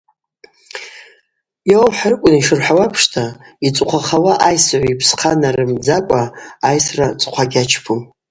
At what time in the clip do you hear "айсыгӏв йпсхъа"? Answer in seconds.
4.47-5.31